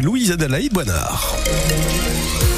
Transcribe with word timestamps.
Louise 0.00 0.30
Adelaide 0.32 0.72
Boinard. 0.72 2.57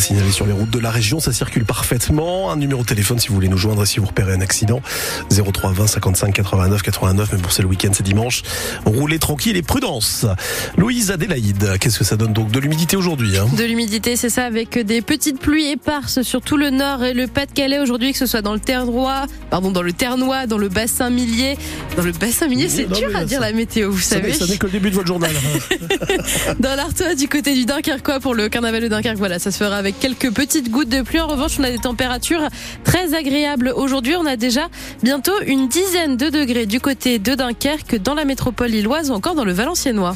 Signaler 0.00 0.30
sur 0.32 0.46
les 0.46 0.52
routes 0.52 0.70
de 0.70 0.78
la 0.78 0.90
région, 0.90 1.20
ça 1.20 1.32
circule 1.32 1.64
parfaitement. 1.64 2.50
Un 2.50 2.56
numéro 2.56 2.82
de 2.82 2.86
téléphone 2.86 3.18
si 3.18 3.28
vous 3.28 3.34
voulez 3.34 3.48
nous 3.48 3.58
joindre 3.58 3.84
si 3.86 4.00
vous 4.00 4.06
repérez 4.06 4.32
un 4.32 4.40
accident. 4.40 4.80
03 5.30 5.72
20 5.72 5.86
55 5.86 6.34
89 6.34 6.82
89, 6.82 7.28
mais 7.32 7.38
pour 7.38 7.52
c'est 7.52 7.62
le 7.62 7.68
week-end, 7.68 7.90
c'est 7.92 8.02
dimanche. 8.02 8.42
Roulez 8.86 9.18
tranquille 9.18 9.56
et 9.56 9.62
prudence. 9.62 10.26
Louise 10.76 11.10
Adélaïde, 11.10 11.76
qu'est-ce 11.80 11.98
que 11.98 12.04
ça 12.04 12.16
donne 12.16 12.32
donc 12.32 12.50
De 12.50 12.58
l'humidité 12.58 12.96
aujourd'hui 12.96 13.36
hein? 13.36 13.46
De 13.56 13.64
l'humidité, 13.64 14.16
c'est 14.16 14.30
ça, 14.30 14.46
avec 14.46 14.78
des 14.78 15.02
petites 15.02 15.38
pluies 15.38 15.70
éparses 15.70 16.22
sur 16.22 16.40
tout 16.40 16.56
le 16.56 16.70
nord 16.70 17.04
et 17.04 17.12
le 17.14 17.26
Pas-de-Calais 17.26 17.78
aujourd'hui, 17.78 18.12
que 18.12 18.18
ce 18.18 18.26
soit 18.26 18.42
dans 18.42 18.54
le 18.54 18.60
Ternois, 18.60 19.26
pardon, 19.50 19.70
dans 19.70 19.82
le 19.82 19.92
Ternois, 19.92 20.46
dans 20.46 20.58
le 20.58 20.68
bassin 20.68 21.10
millier. 21.10 21.56
Dans 21.96 22.02
le 22.02 22.12
bassin 22.12 22.46
millier, 22.48 22.68
c'est 22.68 22.86
dur 22.90 23.10
à 23.14 23.24
dire 23.24 23.40
ça- 23.40 23.46
la 23.46 23.52
météo, 23.52 23.90
vous 23.90 23.98
Ça 23.98 24.16
savez. 24.16 24.32
ça 24.32 24.46
n'est 24.46 24.56
que 24.56 24.66
le 24.66 24.72
début 24.72 24.90
de 24.90 24.94
votre 24.94 25.06
journal. 25.08 25.30
Dans 26.60 26.74
l'Artois, 26.74 27.14
du 27.14 27.28
côté 27.28 27.54
du 27.54 27.64
Dunkerquois, 27.64 28.20
pour 28.20 28.34
le 28.34 28.48
carnaval 28.48 28.82
de 28.82 28.88
Dunkerque, 28.88 29.16
voilà, 29.18 29.38
ça 29.38 29.50
se 29.50 29.58
fera 29.58 29.76
avec 29.76 29.89
quelques 29.92 30.32
petites 30.32 30.70
gouttes 30.70 30.88
de 30.88 31.02
pluie. 31.02 31.20
En 31.20 31.26
revanche, 31.26 31.56
on 31.58 31.64
a 31.64 31.70
des 31.70 31.78
températures 31.78 32.48
très 32.84 33.14
agréables. 33.14 33.72
Aujourd'hui, 33.74 34.14
on 34.16 34.26
a 34.26 34.36
déjà 34.36 34.68
bientôt 35.02 35.32
une 35.46 35.68
dizaine 35.68 36.16
de 36.16 36.28
degrés 36.28 36.66
du 36.66 36.80
côté 36.80 37.18
de 37.18 37.34
Dunkerque, 37.34 37.96
dans 37.96 38.14
la 38.14 38.24
métropole 38.24 38.70
lilloise 38.70 39.10
ou 39.10 39.14
encore 39.14 39.34
dans 39.34 39.44
le 39.44 39.52
Valenciennois. 39.52 40.14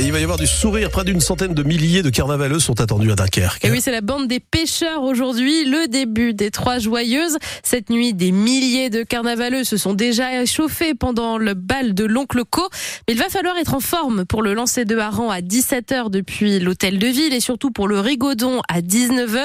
Il 0.00 0.10
va 0.10 0.20
y 0.20 0.22
avoir 0.22 0.38
du 0.38 0.46
sourire. 0.46 0.90
Près 0.90 1.04
d'une 1.04 1.20
centaine 1.20 1.52
de 1.52 1.62
milliers 1.62 2.02
de 2.02 2.08
carnavaleux 2.08 2.58
sont 2.58 2.80
attendus 2.80 3.12
à 3.12 3.14
Dunkerque. 3.14 3.62
Et 3.62 3.70
oui, 3.70 3.82
c'est 3.82 3.90
la 3.90 4.00
bande 4.00 4.26
des 4.26 4.40
pêcheurs 4.40 5.02
aujourd'hui, 5.02 5.64
le 5.64 5.86
début 5.86 6.32
des 6.32 6.50
Trois 6.50 6.78
Joyeuses. 6.78 7.36
Cette 7.62 7.90
nuit, 7.90 8.14
des 8.14 8.32
milliers 8.32 8.88
de 8.88 9.02
carnavaleux 9.02 9.64
se 9.64 9.76
sont 9.76 9.92
déjà 9.92 10.42
échauffés 10.42 10.94
pendant 10.94 11.36
le 11.36 11.52
bal 11.52 11.92
de 11.92 12.04
l'oncle 12.04 12.42
Co. 12.48 12.62
Mais 13.06 13.14
il 13.14 13.20
va 13.20 13.28
falloir 13.28 13.58
être 13.58 13.74
en 13.74 13.80
forme 13.80 14.24
pour 14.24 14.42
le 14.42 14.54
lancer 14.54 14.86
de 14.86 14.96
hareng 14.96 15.30
à 15.30 15.42
17h 15.42 16.08
depuis 16.08 16.58
l'hôtel 16.58 16.98
de 16.98 17.06
ville 17.06 17.34
et 17.34 17.40
surtout 17.40 17.70
pour 17.70 17.86
le 17.86 18.00
rigodon 18.00 18.62
à 18.68 18.80
19h. 18.80 19.42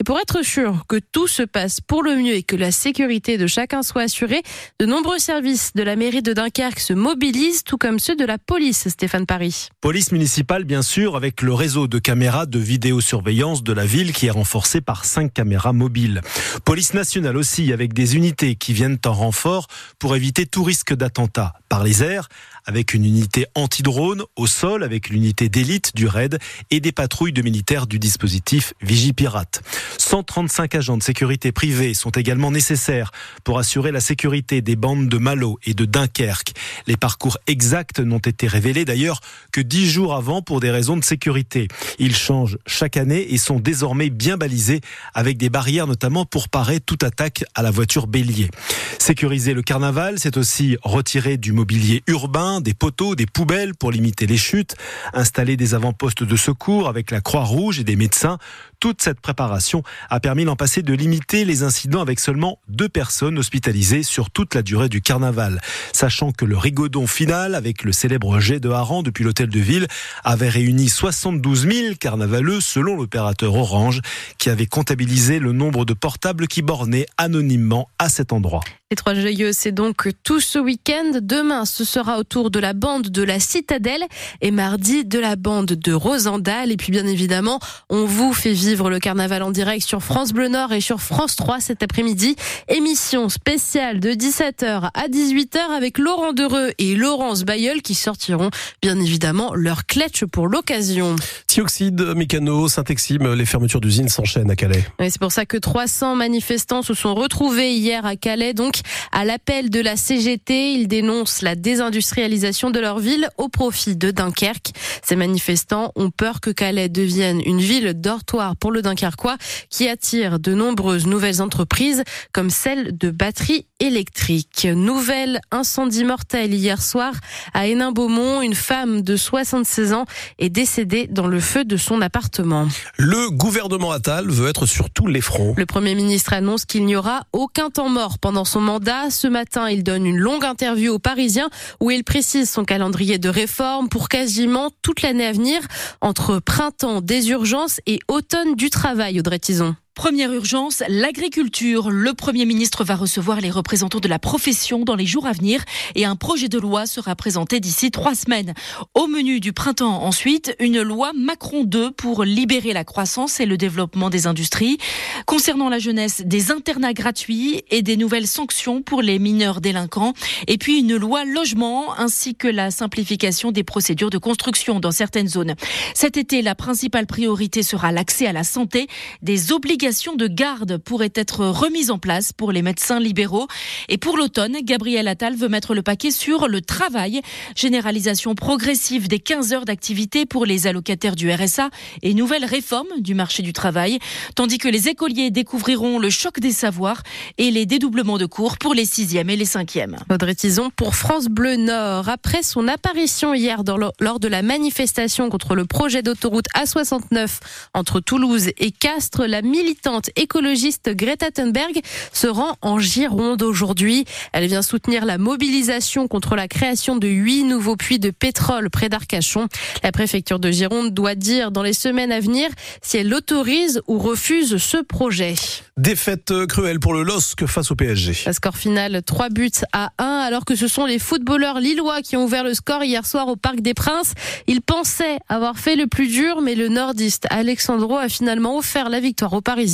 Et 0.00 0.04
pour 0.04 0.18
être 0.18 0.42
sûr 0.44 0.84
que 0.88 1.00
tout 1.10 1.26
se 1.26 1.42
passe 1.42 1.80
pour 1.80 2.02
le 2.02 2.16
mieux 2.16 2.34
et 2.34 2.42
que 2.42 2.56
la 2.56 2.70
sécurité 2.70 3.38
de 3.38 3.46
chacun 3.46 3.82
soit 3.82 4.02
assurée, 4.02 4.42
de 4.78 4.84
nombreux 4.84 5.18
services 5.18 5.72
de 5.74 5.82
la 5.82 5.96
mairie 5.96 6.22
de 6.22 6.34
Dunkerque 6.34 6.80
se 6.80 6.92
mobilisent, 6.92 7.64
tout 7.64 7.78
comme 7.78 7.98
ceux 7.98 8.14
de 8.14 8.26
la 8.26 8.36
police, 8.36 8.88
Stéphane 8.88 9.24
Paris. 9.24 9.68
Police 9.86 10.10
municipale, 10.10 10.64
bien 10.64 10.82
sûr, 10.82 11.14
avec 11.14 11.42
le 11.42 11.54
réseau 11.54 11.86
de 11.86 12.00
caméras 12.00 12.46
de 12.46 12.58
vidéosurveillance 12.58 13.62
de 13.62 13.72
la 13.72 13.86
ville 13.86 14.12
qui 14.12 14.26
est 14.26 14.32
renforcé 14.32 14.80
par 14.80 15.04
cinq 15.04 15.32
caméras 15.32 15.72
mobiles. 15.72 16.22
Police 16.64 16.92
nationale 16.92 17.36
aussi, 17.36 17.72
avec 17.72 17.92
des 17.92 18.16
unités 18.16 18.56
qui 18.56 18.72
viennent 18.72 18.98
en 19.06 19.12
renfort 19.12 19.68
pour 20.00 20.16
éviter 20.16 20.44
tout 20.44 20.64
risque 20.64 20.92
d'attentat. 20.92 21.52
Par 21.68 21.82
les 21.82 22.02
airs, 22.02 22.28
avec 22.66 22.94
une 22.94 23.04
unité 23.04 23.46
anti-drone, 23.54 24.24
au 24.36 24.46
sol, 24.46 24.82
avec 24.82 25.08
l'unité 25.08 25.48
d'élite 25.48 25.92
du 25.94 26.06
RAID 26.06 26.38
et 26.70 26.80
des 26.80 26.92
patrouilles 26.92 27.32
de 27.32 27.42
militaires 27.42 27.86
du 27.86 27.98
dispositif 27.98 28.74
Vigipirate. 28.82 29.62
135 29.98 30.74
agents 30.74 30.96
de 30.96 31.02
sécurité 31.02 31.52
privés 31.52 31.94
sont 31.94 32.10
également 32.10 32.50
nécessaires 32.50 33.12
pour 33.44 33.58
assurer 33.58 33.92
la 33.92 34.00
sécurité 34.00 34.62
des 34.62 34.76
bandes 34.76 35.08
de 35.08 35.18
Malo 35.18 35.58
et 35.64 35.74
de 35.74 35.84
Dunkerque. 35.84 36.52
Les 36.86 36.96
parcours 36.96 37.38
exacts 37.46 38.00
n'ont 38.00 38.18
été 38.18 38.46
révélés 38.46 38.84
d'ailleurs 38.84 39.20
que 39.52 39.60
dix 39.60 39.88
jours 39.88 40.14
avant 40.14 40.42
pour 40.42 40.60
des 40.60 40.70
raisons 40.70 40.96
de 40.96 41.04
sécurité. 41.04 41.68
Ils 41.98 42.16
changent 42.16 42.58
chaque 42.66 42.96
année 42.96 43.32
et 43.32 43.38
sont 43.38 43.60
désormais 43.60 44.10
bien 44.10 44.36
balisés 44.36 44.80
avec 45.14 45.36
des 45.38 45.50
barrières 45.50 45.86
notamment 45.86 46.24
pour 46.24 46.48
parer 46.48 46.80
toute 46.80 47.02
attaque 47.04 47.44
à 47.54 47.62
la 47.62 47.70
voiture 47.70 48.06
bélier. 48.06 48.50
Sécuriser 48.98 49.54
le 49.54 49.62
carnaval, 49.62 50.18
c'est 50.18 50.36
aussi 50.36 50.76
retirer 50.82 51.36
du 51.36 51.52
mobilier 51.56 52.04
urbain, 52.06 52.60
des 52.60 52.74
poteaux, 52.74 53.16
des 53.16 53.26
poubelles 53.26 53.74
pour 53.74 53.90
limiter 53.90 54.26
les 54.26 54.36
chutes, 54.36 54.76
installer 55.12 55.56
des 55.56 55.74
avant-postes 55.74 56.22
de 56.22 56.36
secours 56.36 56.88
avec 56.88 57.10
la 57.10 57.20
Croix-Rouge 57.20 57.80
et 57.80 57.84
des 57.84 57.96
médecins. 57.96 58.38
Toute 58.80 59.02
cette 59.02 59.20
préparation 59.20 59.82
a 60.10 60.20
permis 60.20 60.44
l'an 60.44 60.56
passé 60.56 60.82
de 60.82 60.92
limiter 60.92 61.44
les 61.44 61.62
incidents 61.62 62.02
avec 62.02 62.20
seulement 62.20 62.58
deux 62.68 62.88
personnes 62.88 63.38
hospitalisées 63.38 64.02
sur 64.02 64.30
toute 64.30 64.54
la 64.54 64.62
durée 64.62 64.88
du 64.88 65.00
carnaval. 65.00 65.60
Sachant 65.92 66.32
que 66.32 66.44
le 66.44 66.56
rigodon 66.56 67.06
final 67.06 67.54
avec 67.54 67.84
le 67.84 67.92
célèbre 67.92 68.38
jet 68.40 68.60
de 68.60 68.70
hareng 68.70 69.02
depuis 69.02 69.24
l'hôtel 69.24 69.48
de 69.48 69.60
ville 69.60 69.86
avait 70.24 70.48
réuni 70.48 70.88
72 70.88 71.68
000 71.68 71.94
carnavaleux 71.98 72.60
selon 72.60 72.96
l'opérateur 72.96 73.54
Orange 73.54 74.00
qui 74.38 74.50
avait 74.50 74.66
comptabilisé 74.66 75.38
le 75.38 75.52
nombre 75.52 75.84
de 75.84 75.94
portables 75.94 76.46
qui 76.46 76.62
bornaient 76.62 77.06
anonymement 77.16 77.88
à 77.98 78.08
cet 78.08 78.32
endroit. 78.32 78.62
Les 78.92 78.96
Trois 78.96 79.14
c'est 79.50 79.72
donc 79.72 80.08
tout 80.22 80.38
ce 80.38 80.60
week-end. 80.60 81.18
Demain, 81.20 81.64
ce 81.64 81.84
sera 81.84 82.18
au 82.18 82.22
tour 82.22 82.52
de 82.52 82.60
la 82.60 82.72
bande 82.72 83.08
de 83.08 83.22
la 83.24 83.40
Citadelle 83.40 84.04
et 84.40 84.52
mardi 84.52 85.04
de 85.04 85.18
la 85.18 85.34
bande 85.34 85.72
de 85.72 85.92
Rosendal. 85.92 86.70
Et 86.70 86.76
puis, 86.76 86.92
bien 86.92 87.04
évidemment, 87.04 87.58
on 87.90 88.04
vous 88.04 88.32
fait 88.32 88.54
vivre 88.66 88.90
le 88.90 88.98
carnaval 88.98 89.42
en 89.44 89.52
direct 89.52 89.86
sur 89.86 90.02
France 90.02 90.32
Bleu 90.32 90.48
Nord 90.48 90.72
et 90.72 90.80
sur 90.80 91.00
France 91.00 91.36
3 91.36 91.60
cet 91.60 91.84
après-midi. 91.84 92.34
Émission 92.68 93.28
spéciale 93.28 94.00
de 94.00 94.10
17h 94.10 94.90
à 94.92 95.08
18h 95.08 95.58
avec 95.76 95.98
Laurent 95.98 96.32
Dereux 96.32 96.72
et 96.78 96.96
Laurence 96.96 97.44
Bayeul 97.44 97.80
qui 97.80 97.94
sortiront, 97.94 98.50
bien 98.82 98.98
évidemment, 98.98 99.54
leur 99.54 99.86
cletch 99.86 100.24
pour 100.24 100.48
l'occasion. 100.48 101.14
Thioxide, 101.46 102.00
Mécano, 102.16 102.68
Saint-Exime, 102.68 103.34
les 103.34 103.46
fermetures 103.46 103.80
d'usines 103.80 104.08
s'enchaînent 104.08 104.50
à 104.50 104.56
Calais. 104.56 104.84
Oui, 104.98 105.10
c'est 105.10 105.20
pour 105.20 105.32
ça 105.32 105.46
que 105.46 105.56
300 105.56 106.16
manifestants 106.16 106.82
se 106.82 106.94
sont 106.94 107.14
retrouvés 107.14 107.72
hier 107.72 108.04
à 108.04 108.16
Calais, 108.16 108.52
donc 108.52 108.80
à 109.12 109.24
l'appel 109.24 109.70
de 109.70 109.80
la 109.80 109.96
CGT. 109.96 110.72
Ils 110.72 110.88
dénoncent 110.88 111.42
la 111.42 111.54
désindustrialisation 111.54 112.70
de 112.70 112.80
leur 112.80 112.98
ville 112.98 113.28
au 113.38 113.48
profit 113.48 113.94
de 113.94 114.10
Dunkerque. 114.10 114.72
Ces 115.04 115.14
manifestants 115.14 115.92
ont 115.94 116.10
peur 116.10 116.40
que 116.40 116.50
Calais 116.50 116.88
devienne 116.88 117.40
une 117.46 117.60
ville 117.60 117.92
dortoir 117.94 118.55
pour 118.56 118.72
le 118.72 118.82
Dunkerquois 118.82 119.36
qui 119.70 119.88
attire 119.88 120.38
de 120.38 120.54
nombreuses 120.54 121.06
nouvelles 121.06 121.42
entreprises 121.42 122.02
comme 122.32 122.50
celle 122.50 122.96
de 122.96 123.10
batteries 123.10 123.66
électriques. 123.80 124.66
Nouvelle 124.74 125.40
incendie 125.50 126.04
mortel 126.04 126.54
hier 126.54 126.80
soir 126.80 127.14
à 127.54 127.66
Hénin-Beaumont. 127.66 128.42
Une 128.42 128.54
femme 128.54 129.02
de 129.02 129.16
76 129.16 129.92
ans 129.92 130.04
est 130.38 130.48
décédée 130.48 131.06
dans 131.08 131.26
le 131.26 131.40
feu 131.40 131.64
de 131.64 131.76
son 131.76 132.00
appartement. 132.00 132.68
Le 132.96 133.30
gouvernement 133.30 133.90
Attal 133.90 134.30
veut 134.30 134.48
être 134.48 134.66
sur 134.66 134.90
tous 134.90 135.06
les 135.06 135.20
fronts. 135.20 135.54
Le 135.56 135.66
Premier 135.66 135.94
ministre 135.94 136.32
annonce 136.32 136.64
qu'il 136.64 136.84
n'y 136.84 136.96
aura 136.96 137.24
aucun 137.32 137.70
temps 137.70 137.88
mort 137.88 138.18
pendant 138.18 138.44
son 138.44 138.60
mandat. 138.60 139.10
Ce 139.10 139.26
matin, 139.26 139.68
il 139.68 139.82
donne 139.82 140.06
une 140.06 140.18
longue 140.18 140.44
interview 140.44 140.94
aux 140.94 140.98
Parisiens 140.98 141.50
où 141.80 141.90
il 141.90 142.04
précise 142.04 142.50
son 142.50 142.64
calendrier 142.64 143.18
de 143.18 143.28
réforme 143.28 143.88
pour 143.88 144.08
quasiment 144.08 144.70
toute 144.82 145.02
l'année 145.02 145.26
à 145.26 145.32
venir, 145.32 145.60
entre 146.00 146.38
printemps 146.38 147.00
des 147.00 147.30
urgences 147.30 147.80
et 147.86 147.98
automne 148.08 148.45
du 148.54 148.70
travail, 148.70 149.18
Audrey 149.18 149.38
Tison. 149.40 149.76
Première 149.96 150.30
urgence, 150.30 150.82
l'agriculture. 150.88 151.88
Le 151.88 152.12
Premier 152.12 152.44
ministre 152.44 152.84
va 152.84 152.96
recevoir 152.96 153.40
les 153.40 153.50
représentants 153.50 153.98
de 153.98 154.08
la 154.08 154.18
profession 154.18 154.80
dans 154.80 154.94
les 154.94 155.06
jours 155.06 155.24
à 155.24 155.32
venir 155.32 155.64
et 155.94 156.04
un 156.04 156.16
projet 156.16 156.50
de 156.50 156.58
loi 156.58 156.84
sera 156.84 157.16
présenté 157.16 157.60
d'ici 157.60 157.90
trois 157.90 158.14
semaines. 158.14 158.52
Au 158.92 159.06
menu 159.06 159.40
du 159.40 159.54
printemps 159.54 160.02
ensuite, 160.04 160.54
une 160.60 160.82
loi 160.82 161.12
Macron 161.16 161.64
2 161.64 161.92
pour 161.92 162.24
libérer 162.24 162.74
la 162.74 162.84
croissance 162.84 163.40
et 163.40 163.46
le 163.46 163.56
développement 163.56 164.10
des 164.10 164.26
industries. 164.26 164.76
Concernant 165.24 165.70
la 165.70 165.78
jeunesse, 165.78 166.20
des 166.26 166.50
internats 166.50 166.92
gratuits 166.92 167.62
et 167.70 167.80
des 167.80 167.96
nouvelles 167.96 168.26
sanctions 168.26 168.82
pour 168.82 169.00
les 169.00 169.18
mineurs 169.18 169.62
délinquants. 169.62 170.12
Et 170.46 170.58
puis 170.58 170.80
une 170.80 170.96
loi 170.96 171.24
logement 171.24 171.98
ainsi 171.98 172.34
que 172.34 172.48
la 172.48 172.70
simplification 172.70 173.50
des 173.50 173.64
procédures 173.64 174.10
de 174.10 174.18
construction 174.18 174.78
dans 174.78 174.92
certaines 174.92 175.28
zones. 175.28 175.54
Cet 175.94 176.18
été, 176.18 176.42
la 176.42 176.54
principale 176.54 177.06
priorité 177.06 177.62
sera 177.62 177.92
l'accès 177.92 178.26
à 178.26 178.34
la 178.34 178.44
santé. 178.44 178.88
Des 179.22 179.52
obligations 179.52 179.85
de 179.86 180.26
garde 180.26 180.78
pourraient 180.78 181.12
être 181.14 181.46
remises 181.46 181.92
en 181.92 181.98
place 181.98 182.32
pour 182.32 182.50
les 182.50 182.60
médecins 182.60 182.98
libéraux. 182.98 183.46
Et 183.88 183.98
pour 183.98 184.16
l'automne, 184.16 184.56
Gabriel 184.64 185.06
Attal 185.06 185.36
veut 185.36 185.48
mettre 185.48 185.74
le 185.76 185.82
paquet 185.82 186.10
sur 186.10 186.48
le 186.48 186.60
travail. 186.60 187.20
Généralisation 187.54 188.34
progressive 188.34 189.06
des 189.06 189.20
15 189.20 189.52
heures 189.52 189.64
d'activité 189.64 190.26
pour 190.26 190.44
les 190.44 190.66
allocataires 190.66 191.14
du 191.14 191.30
RSA 191.30 191.70
et 192.02 192.14
nouvelle 192.14 192.44
réforme 192.44 192.88
du 192.98 193.14
marché 193.14 193.44
du 193.44 193.52
travail. 193.52 194.00
Tandis 194.34 194.58
que 194.58 194.66
les 194.66 194.88
écoliers 194.88 195.30
découvriront 195.30 196.00
le 196.00 196.10
choc 196.10 196.40
des 196.40 196.50
savoirs 196.52 197.02
et 197.38 197.52
les 197.52 197.64
dédoublements 197.64 198.18
de 198.18 198.26
cours 198.26 198.58
pour 198.58 198.74
les 198.74 198.86
6e 198.86 199.30
et 199.30 199.36
les 199.36 199.46
5e. 199.46 199.96
Audrey 200.10 200.34
Tison 200.34 200.70
pour 200.74 200.96
France 200.96 201.26
Bleu 201.26 201.54
Nord. 201.56 202.08
Après 202.08 202.42
son 202.42 202.66
apparition 202.66 203.34
hier 203.34 203.62
dans 203.62 203.76
le- 203.76 203.90
lors 204.00 204.18
de 204.18 204.26
la 204.26 204.42
manifestation 204.42 205.28
contre 205.30 205.54
le 205.54 205.64
projet 205.64 206.02
d'autoroute 206.02 206.46
A69 206.56 207.38
entre 207.72 208.00
Toulouse 208.00 208.48
et 208.58 208.72
Castres, 208.72 209.26
la 209.26 209.42
militante 209.42 209.75
militante 209.76 210.10
écologiste 210.16 210.90
Greta 210.94 211.30
Thunberg 211.30 211.80
se 212.12 212.26
rend 212.26 212.56
en 212.62 212.78
Gironde 212.78 213.42
aujourd'hui. 213.42 214.06
Elle 214.32 214.46
vient 214.46 214.62
soutenir 214.62 215.04
la 215.04 215.18
mobilisation 215.18 216.08
contre 216.08 216.34
la 216.34 216.48
création 216.48 216.96
de 216.96 217.06
huit 217.08 217.44
nouveaux 217.44 217.76
puits 217.76 217.98
de 217.98 218.10
pétrole 218.10 218.70
près 218.70 218.88
d'Arcachon. 218.88 219.48
La 219.82 219.92
préfecture 219.92 220.38
de 220.38 220.50
Gironde 220.50 220.94
doit 220.94 221.14
dire 221.14 221.50
dans 221.50 221.62
les 221.62 221.74
semaines 221.74 222.10
à 222.10 222.20
venir 222.20 222.48
si 222.80 222.96
elle 222.96 223.12
autorise 223.12 223.82
ou 223.86 223.98
refuse 223.98 224.56
ce 224.56 224.78
projet. 224.78 225.34
Défaite 225.76 226.32
cruelle 226.46 226.80
pour 226.80 226.94
le 226.94 227.02
LOSC 227.02 227.44
face 227.44 227.70
au 227.70 227.74
PSG. 227.74 228.16
La 228.24 228.32
score 228.32 228.56
final 228.56 229.02
3 229.04 229.28
buts 229.28 229.50
à 229.74 229.90
1 229.98 230.04
alors 230.06 230.46
que 230.46 230.56
ce 230.56 230.68
sont 230.68 230.86
les 230.86 230.98
footballeurs 230.98 231.60
lillois 231.60 232.00
qui 232.00 232.16
ont 232.16 232.24
ouvert 232.24 232.44
le 232.44 232.54
score 232.54 232.82
hier 232.82 233.04
soir 233.04 233.28
au 233.28 233.36
Parc 233.36 233.60
des 233.60 233.74
Princes. 233.74 234.14
Ils 234.46 234.62
pensaient 234.62 235.18
avoir 235.28 235.58
fait 235.58 235.76
le 235.76 235.86
plus 235.86 236.08
dur 236.08 236.40
mais 236.40 236.54
le 236.54 236.68
nordiste 236.68 237.26
Alexandro 237.28 237.96
a 237.96 238.08
finalement 238.08 238.56
offert 238.56 238.88
la 238.88 239.00
victoire 239.00 239.34
aux 239.34 239.42
Parisiens. 239.42 239.65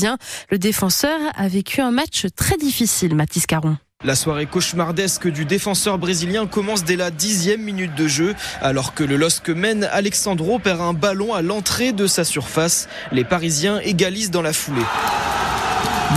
Le 0.50 0.58
défenseur 0.58 1.18
a 1.34 1.48
vécu 1.48 1.80
un 1.80 1.90
match 1.90 2.26
très 2.34 2.56
difficile, 2.56 3.14
Mathis 3.14 3.46
Caron. 3.46 3.76
La 4.04 4.16
soirée 4.16 4.46
cauchemardesque 4.46 5.28
du 5.28 5.44
défenseur 5.44 5.98
brésilien 5.98 6.46
commence 6.46 6.82
dès 6.82 6.96
la 6.96 7.10
dixième 7.10 7.62
minute 7.62 7.94
de 7.94 8.08
jeu. 8.08 8.34
Alors 8.60 8.94
que 8.94 9.04
le 9.04 9.16
LOSC 9.16 9.50
mène, 9.50 9.88
Alexandro 9.92 10.58
perd 10.58 10.80
un 10.80 10.92
ballon 10.92 11.34
à 11.34 11.42
l'entrée 11.42 11.92
de 11.92 12.06
sa 12.06 12.24
surface. 12.24 12.88
Les 13.12 13.22
Parisiens 13.22 13.78
égalisent 13.80 14.32
dans 14.32 14.42
la 14.42 14.52
foulée. 14.52 14.82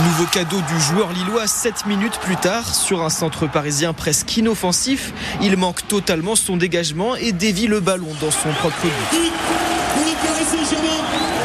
Nouveau 0.04 0.24
cadeau 0.24 0.60
du 0.60 0.80
joueur 0.80 1.12
lillois 1.12 1.46
7 1.46 1.86
minutes 1.86 2.18
plus 2.20 2.36
tard 2.36 2.74
sur 2.74 3.02
un 3.02 3.10
centre 3.10 3.46
parisien 3.46 3.92
presque 3.92 4.36
inoffensif. 4.36 5.12
Il 5.42 5.56
manque 5.56 5.86
totalement 5.86 6.34
son 6.34 6.56
dégagement 6.56 7.14
et 7.14 7.32
dévie 7.32 7.66
le 7.66 7.80
ballon 7.80 8.08
dans 8.20 8.30
son 8.30 8.50
propre 8.58 8.82
but. 8.82 9.32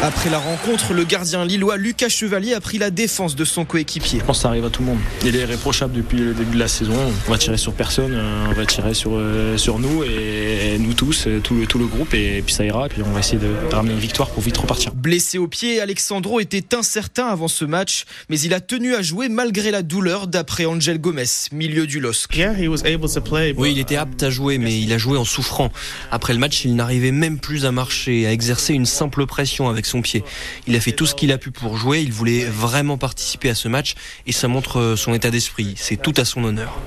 Après 0.03 0.31
la 0.31 0.39
rencontre, 0.39 0.93
le 0.93 1.03
gardien 1.03 1.45
lillois 1.45 1.77
Lucas 1.77 2.09
Chevalier 2.09 2.55
a 2.55 2.59
pris 2.59 2.79
la 2.79 2.89
défense 2.89 3.35
de 3.35 3.45
son 3.45 3.65
coéquipier. 3.65 4.19
Je 4.19 4.25
pense 4.25 4.37
que 4.37 4.41
ça 4.41 4.47
arrive 4.47 4.65
à 4.65 4.71
tout 4.71 4.81
le 4.81 4.87
monde. 4.87 4.97
Il 5.23 5.35
est 5.35 5.41
irréprochable 5.41 5.93
depuis 5.93 6.17
le 6.17 6.33
début 6.33 6.55
de 6.55 6.59
la 6.59 6.67
saison. 6.67 6.95
On 7.27 7.31
va 7.31 7.37
tirer 7.37 7.57
sur 7.57 7.73
personne, 7.73 8.13
euh, 8.13 8.47
on 8.49 8.53
va 8.53 8.65
tirer 8.65 8.95
sur, 8.95 9.11
euh, 9.13 9.57
sur 9.57 9.77
nous 9.77 10.03
et 10.03 10.77
nous 10.79 10.93
tous, 10.93 11.27
euh, 11.27 11.39
tout 11.39 11.53
le, 11.53 11.67
tout 11.67 11.77
le 11.77 11.85
groupe, 11.85 12.15
et 12.15 12.41
puis 12.43 12.51
ça 12.51 12.65
ira. 12.65 12.87
Et 12.87 12.89
puis 12.89 13.03
on 13.03 13.11
va 13.11 13.19
essayer 13.19 13.37
de 13.37 13.53
ramener 13.71 13.93
une 13.93 13.99
victoire 13.99 14.29
pour 14.29 14.41
vite 14.41 14.57
repartir. 14.57 14.91
Blessé 14.95 15.37
au 15.37 15.47
pied, 15.47 15.79
Alexandro 15.79 16.39
était 16.39 16.75
incertain 16.75 17.27
avant 17.27 17.47
ce 17.47 17.63
match, 17.63 18.05
mais 18.27 18.39
il 18.39 18.55
a 18.55 18.59
tenu 18.59 18.95
à 18.95 19.03
jouer 19.03 19.29
malgré 19.29 19.69
la 19.69 19.83
douleur, 19.83 20.25
d'après 20.25 20.65
Angel 20.65 20.99
Gomez, 20.99 21.25
milieu 21.51 21.85
du 21.85 21.99
LOSC. 21.99 22.41
Oui, 23.55 23.73
il 23.73 23.79
était 23.79 23.97
apte 23.97 24.23
à 24.23 24.31
jouer, 24.31 24.57
mais 24.57 24.79
il 24.79 24.91
a 24.93 24.97
joué 24.97 25.19
en 25.19 25.25
souffrant. 25.25 25.71
Après 26.09 26.33
le 26.33 26.39
match, 26.39 26.65
il 26.65 26.75
n'arrivait 26.75 27.11
même 27.11 27.37
plus 27.37 27.65
à 27.65 27.71
marcher, 27.71 28.25
à 28.25 28.31
exercer 28.31 28.73
une 28.73 28.87
simple 29.01 29.25
pression 29.25 29.67
avec 29.67 29.87
son 29.87 30.03
pied. 30.03 30.23
Il 30.67 30.75
a 30.75 30.79
fait 30.79 30.91
tout 30.91 31.07
ce 31.07 31.15
qu'il 31.15 31.31
a 31.31 31.39
pu 31.39 31.49
pour 31.49 31.75
jouer. 31.75 32.01
Il 32.01 32.11
voulait 32.11 32.45
vraiment 32.45 32.99
participer 32.99 33.49
à 33.49 33.55
ce 33.55 33.67
match 33.67 33.95
et 34.27 34.31
ça 34.31 34.47
montre 34.47 34.93
son 34.95 35.15
état 35.15 35.31
d'esprit. 35.31 35.73
C'est 35.75 35.99
tout 35.99 36.13
à 36.17 36.23
son 36.23 36.43
honneur. 36.43 36.79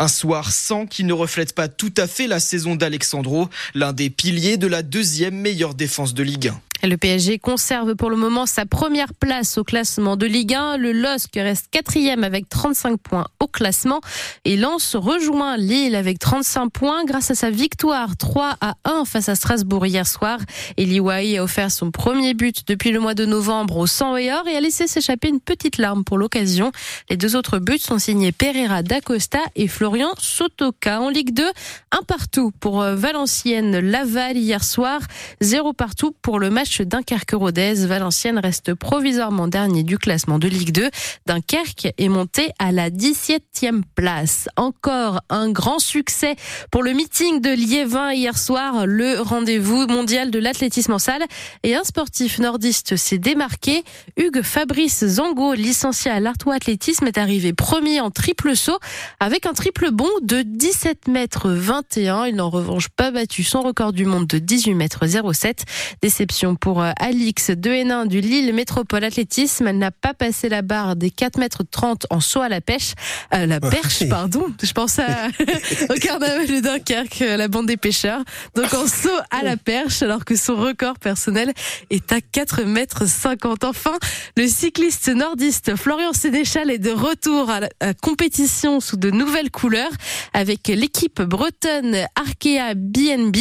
Un 0.00 0.08
soir 0.08 0.50
sans 0.50 0.86
qui 0.86 1.04
ne 1.04 1.12
reflète 1.12 1.54
pas 1.54 1.68
tout 1.68 1.94
à 1.96 2.08
fait 2.08 2.26
la 2.26 2.40
saison 2.40 2.74
d'Alexandro, 2.74 3.48
l'un 3.76 3.92
des 3.92 4.10
piliers 4.10 4.56
de 4.56 4.66
la 4.66 4.82
deuxième 4.82 5.36
meilleure 5.36 5.74
défense 5.74 6.14
de 6.14 6.24
Ligue 6.24 6.48
1. 6.48 6.60
Le 6.84 6.96
PSG 6.96 7.40
conserve 7.40 7.96
pour 7.96 8.08
le 8.08 8.16
moment 8.16 8.46
sa 8.46 8.64
première 8.64 9.12
place 9.12 9.58
au 9.58 9.64
classement 9.64 10.16
de 10.16 10.26
Ligue 10.26 10.54
1. 10.54 10.76
Le 10.76 10.92
LOSC 10.92 11.30
reste 11.34 11.66
quatrième 11.72 12.22
avec 12.22 12.48
35 12.48 13.00
points 13.00 13.26
au 13.40 13.48
classement 13.48 14.00
et 14.44 14.56
Lens 14.56 14.94
rejoint 14.94 15.56
Lille 15.56 15.96
avec 15.96 16.20
35 16.20 16.70
points 16.70 17.04
grâce 17.04 17.32
à 17.32 17.34
sa 17.34 17.50
victoire 17.50 18.16
3 18.16 18.58
à 18.60 18.74
1 18.84 19.04
face 19.06 19.28
à 19.28 19.34
Strasbourg 19.34 19.86
hier 19.86 20.06
soir. 20.06 20.38
Eli 20.76 21.00
a 21.00 21.42
offert 21.42 21.72
son 21.72 21.90
premier 21.90 22.32
but 22.32 22.62
depuis 22.68 22.92
le 22.92 23.00
mois 23.00 23.14
de 23.14 23.26
novembre 23.26 23.78
au 23.78 23.88
sang 23.88 24.16
et 24.16 24.32
or 24.32 24.46
et 24.46 24.56
a 24.56 24.60
laissé 24.60 24.86
s'échapper 24.86 25.28
une 25.28 25.40
petite 25.40 25.78
larme 25.78 26.04
pour 26.04 26.16
l'occasion. 26.16 26.70
Les 27.10 27.16
deux 27.16 27.34
autres 27.34 27.58
buts 27.58 27.78
sont 27.80 27.98
signés 27.98 28.30
Pereira 28.30 28.84
d'Acosta 28.84 29.40
et 29.56 29.66
Florian 29.66 30.10
Sotoka. 30.18 31.00
En 31.00 31.08
Ligue 31.08 31.34
2, 31.34 31.44
un 31.90 32.02
partout 32.06 32.52
pour 32.60 32.82
Valenciennes 32.82 33.80
Laval 33.80 34.36
hier 34.36 34.62
soir, 34.62 35.00
zéro 35.40 35.72
partout 35.72 36.14
pour 36.22 36.38
le 36.38 36.50
match 36.50 36.67
Dunkerque-Rodez. 36.76 37.86
Valenciennes 37.86 38.38
reste 38.38 38.74
provisoirement 38.74 39.48
dernier 39.48 39.82
du 39.82 39.98
classement 39.98 40.38
de 40.38 40.48
Ligue 40.48 40.72
2. 40.72 40.90
Dunkerque 41.26 41.88
est 41.96 42.08
monté 42.08 42.50
à 42.58 42.72
la 42.72 42.90
17e 42.90 43.82
place. 43.94 44.48
Encore 44.56 45.20
un 45.30 45.50
grand 45.50 45.78
succès 45.78 46.36
pour 46.70 46.82
le 46.82 46.92
meeting 46.92 47.40
de 47.40 47.50
Liévin 47.50 48.12
hier 48.12 48.36
soir, 48.38 48.86
le 48.86 49.20
rendez-vous 49.20 49.86
mondial 49.86 50.30
de 50.30 50.38
l'athlétisme 50.38 50.92
en 50.92 50.98
salle. 50.98 51.24
Et 51.62 51.74
un 51.74 51.84
sportif 51.84 52.38
nordiste 52.38 52.96
s'est 52.96 53.18
démarqué. 53.18 53.84
Hugues 54.16 54.42
Fabrice 54.42 55.04
Zango, 55.06 55.54
licencié 55.54 56.10
à 56.10 56.20
l'Artois 56.20 56.54
Athlétisme, 56.54 57.06
est 57.06 57.18
arrivé 57.18 57.52
premier 57.52 58.00
en 58.00 58.10
triple 58.10 58.54
saut 58.56 58.78
avec 59.20 59.46
un 59.46 59.52
triple 59.52 59.90
bond 59.90 60.08
de 60.22 60.42
17 60.42 61.08
mètres 61.08 61.50
21. 61.50 62.26
Il 62.26 62.36
n'a 62.36 62.44
en 62.44 62.50
revanche 62.50 62.88
pas 62.88 63.10
battu 63.10 63.42
son 63.42 63.62
record 63.62 63.92
du 63.92 64.04
monde 64.04 64.26
de 64.26 64.38
18 64.38 64.74
mètres 64.74 65.06
07. 65.06 65.64
Déception 66.02 66.54
pour 66.60 66.82
euh, 66.82 66.92
Alix 66.98 67.50
de 67.50 67.70
Hénin 67.70 68.06
du 68.06 68.20
Lille 68.20 68.52
Métropole 68.52 69.04
Athlétisme. 69.04 69.66
Elle 69.66 69.78
n'a 69.78 69.90
pas 69.90 70.14
passé 70.14 70.48
la 70.48 70.62
barre 70.62 70.96
des 70.96 71.10
4 71.10 71.38
mètres 71.38 71.62
30 71.68 72.06
en 72.10 72.20
saut 72.20 72.40
à 72.40 72.48
la 72.48 72.60
pêche. 72.60 72.92
Euh, 73.34 73.46
la 73.46 73.60
perche, 73.60 74.08
pardon. 74.08 74.46
Je 74.62 74.72
pense 74.72 74.98
à, 74.98 75.28
au 75.90 75.94
carnaval 75.94 76.46
de 76.46 76.60
Dunkerque, 76.60 77.22
euh, 77.22 77.36
la 77.36 77.48
bande 77.48 77.66
des 77.66 77.76
pêcheurs. 77.76 78.22
Donc 78.54 78.72
en 78.74 78.86
saut 78.86 79.08
à 79.30 79.42
la 79.42 79.56
perche, 79.56 80.02
alors 80.02 80.24
que 80.24 80.36
son 80.36 80.56
record 80.56 80.98
personnel 80.98 81.52
est 81.90 82.12
à 82.12 82.20
4 82.20 82.62
mètres 82.64 83.08
50. 83.08 83.64
Enfin, 83.64 83.96
le 84.36 84.46
cycliste 84.46 85.08
nordiste 85.08 85.76
Florian 85.76 86.12
Sénéchal 86.12 86.70
est 86.70 86.78
de 86.78 86.90
retour 86.90 87.50
à 87.50 87.60
la 87.60 87.68
compétition 88.02 88.80
sous 88.80 88.96
de 88.96 89.10
nouvelles 89.10 89.50
couleurs 89.50 89.92
avec 90.32 90.68
l'équipe 90.68 91.22
bretonne 91.22 91.96
Arkea 92.14 92.74
BNB. 92.74 93.36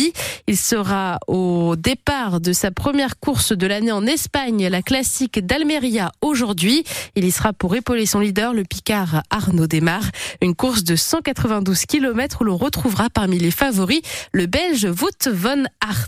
Il 0.47 0.57
sera 0.57 1.19
au 1.27 1.75
départ 1.75 2.39
de 2.41 2.53
sa 2.53 2.71
course 3.15 3.53
de 3.53 3.67
l'année 3.67 3.91
en 3.91 4.05
Espagne, 4.05 4.67
la 4.67 4.81
classique 4.81 5.45
d'Almeria 5.45 6.11
aujourd'hui. 6.21 6.83
Il 7.15 7.23
y 7.25 7.31
sera 7.31 7.53
pour 7.53 7.75
épauler 7.75 8.05
son 8.05 8.19
leader, 8.19 8.53
le 8.53 8.63
Picard 8.63 9.23
Arnaud 9.29 9.67
Desmar. 9.67 10.03
Une 10.41 10.55
course 10.55 10.83
de 10.83 10.95
192 10.95 11.85
km 11.85 12.41
où 12.41 12.43
l'on 12.43 12.57
retrouvera 12.57 13.09
parmi 13.09 13.39
les 13.39 13.51
favoris 13.51 14.01
le 14.33 14.45
Belge 14.45 14.85
Wout 14.85 15.31
van 15.31 15.63
Aert. 15.81 16.07